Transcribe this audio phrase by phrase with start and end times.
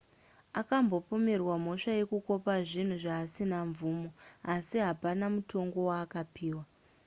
[0.59, 4.07] akambopomerwa mhosva yekukopa zvinhu zvaasina mvumo
[4.53, 6.63] asi hapana mutongo waakapiwa